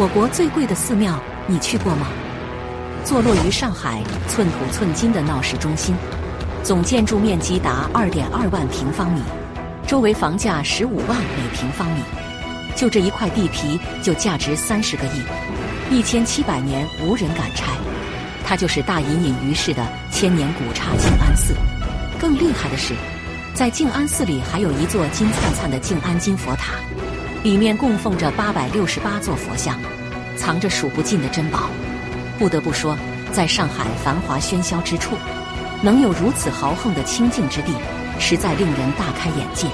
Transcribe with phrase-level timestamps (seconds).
[0.00, 2.06] 我国最贵的寺庙，你去过吗？
[3.04, 5.92] 坐落于上海寸土寸金的闹市中心，
[6.62, 9.20] 总建筑面积达二点二万平方米，
[9.88, 12.00] 周围房价十五万每平方米，
[12.76, 15.20] 就这一块地皮就价值三十个亿，
[15.90, 17.72] 一千七百年无人敢拆。
[18.44, 21.54] 它就是大隐隐于市的千年古刹静安寺。
[22.20, 22.94] 更厉害的是，
[23.52, 26.74] 在静安寺里还有一座金灿灿的静安金佛塔，
[27.48, 29.80] 里面供奉着八百六十八座佛像，
[30.36, 31.70] 藏着数不尽的珍宝。
[32.38, 32.94] 不得不说，
[33.32, 35.16] 在上海繁华喧嚣之处，
[35.80, 37.72] 能有如此豪横的清净之地，
[38.18, 39.66] 实在令人大开眼界。